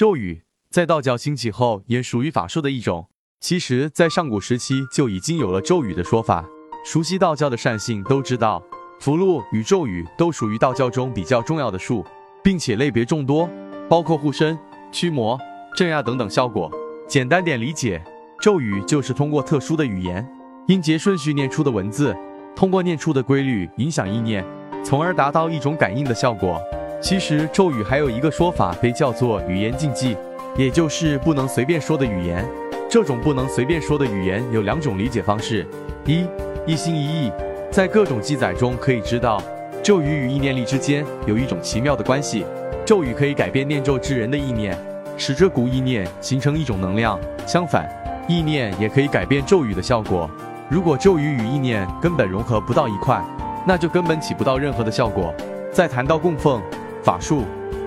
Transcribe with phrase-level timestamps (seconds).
[0.00, 0.40] 咒语
[0.70, 3.10] 在道教兴起后也属于法术的一种。
[3.38, 6.42] 其实，在上古时期就已经有了咒语的说法。
[6.86, 8.62] 熟悉道教的善信都知道，
[8.98, 12.02] 符箓与咒语都属于道教中比较重要的术，
[12.42, 13.46] 并且类别众多，
[13.90, 14.58] 包括护身、
[14.90, 15.38] 驱魔、
[15.76, 16.72] 镇压等等效果。
[17.06, 18.02] 简单点理解，
[18.40, 20.26] 咒语就是通过特殊的语言、
[20.68, 22.16] 音节顺序念出的文字，
[22.56, 24.42] 通过念出的规律影响意念，
[24.82, 26.58] 从而达到一种感应的效果。
[27.00, 30.16] 其实，咒语还有一个说法被叫做语言禁忌，
[30.54, 32.46] 也就是不能随便说的语言。
[32.90, 35.66] 这种不能随便说的语言有两种理解方式：
[36.04, 36.26] 一，
[36.66, 37.32] 一心一意。
[37.70, 39.42] 在各种记载中可以知道，
[39.82, 42.44] 咒语与意念力之间有一种奇妙的关系。
[42.84, 44.76] 咒语可以改变念咒之人的意念，
[45.16, 47.18] 使这股意念形成一种能量。
[47.46, 47.88] 相反，
[48.28, 50.28] 意念也可以改变咒语的效果。
[50.68, 53.24] 如果咒语与意念根本融合不到一块，
[53.66, 55.34] 那就根本起不到任何的效果。
[55.72, 56.60] 在谈到供奉、
[57.02, 57.44] 法术、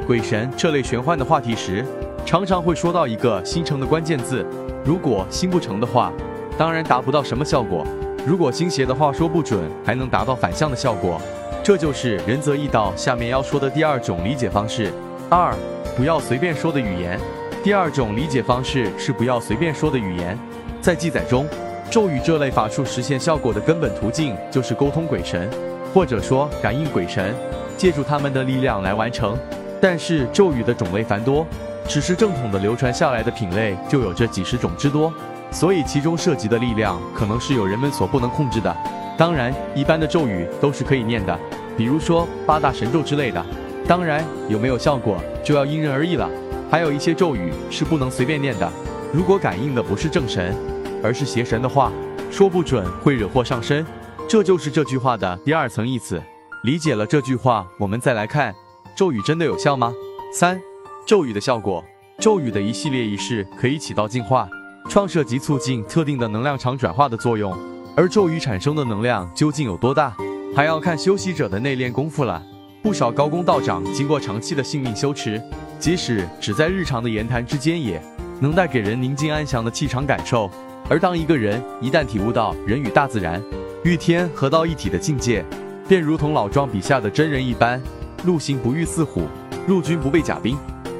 [0.07, 1.85] 鬼神这类玄幻的话题时，
[2.25, 4.45] 常常会说到一个心诚的关键字。
[4.83, 6.11] 如果心不诚的话，
[6.57, 7.85] 当然达不到什么效果；
[8.25, 11.21] 如果心邪的话，说不准还能达到反向的效果。
[11.63, 14.91] 这就是仁则义道下面要说的第二种理解方式。
[15.29, 15.53] 二，
[15.95, 17.19] 不要随便说的语言。
[17.63, 20.37] 第二种理解方式是不要随便说的语言。
[20.81, 21.47] 在记载中，
[21.89, 25.49] 咒语这类法术实现效果的根本途径就是沟通鬼神，
[25.93, 27.33] 或者说感应鬼神，
[27.77, 29.37] 借助他们的力量来完成。
[29.81, 31.45] 但是咒语的种类繁多。
[31.85, 35.13] 只是正统的流传下来的品类就有这几十种之多，
[35.51, 38.73] 所以其中涉及的力量可能是有人们所不能控制的。
[39.17, 41.37] 当然，一般的咒语都是可以念的，
[41.75, 43.45] 比如说八大神咒之类的。
[43.85, 46.29] 当然，有没有效果就要因人而异了。
[46.71, 48.71] 还有一些咒语是不能随便念的，
[49.11, 50.55] 如果感应的不是正神，
[51.03, 51.91] 而是邪神的话，
[52.31, 53.85] 说不准会惹祸上身。
[54.25, 56.23] 这就是这句话的第二层意思。
[56.63, 58.55] 理解了这句话，我们再来看，
[58.95, 59.93] 咒语真的有效吗？
[60.33, 60.57] 三。
[61.05, 61.83] 咒语的效果，
[62.19, 64.47] 咒语的一系列仪式可以起到净化、
[64.89, 67.53] 创设及促进特定的能量场转化的作用。
[67.97, 70.15] 而咒语产生的能量究竟有多大，
[70.55, 72.41] 还要看修习者的内练功夫了。
[72.81, 75.41] 不少高功道长经过长期的性命修持，
[75.77, 78.01] 即使只在日常的言谈之间，也
[78.39, 80.49] 能带给人宁静安详的气场感受。
[80.89, 83.43] 而当一个人一旦体悟到人与大自然、
[83.83, 85.43] 与天合到一体的境界，
[85.87, 87.81] 便如同老庄笔下的真人一般，
[88.25, 89.27] 陆行不遇似虎，
[89.67, 90.57] 陆军不备甲兵。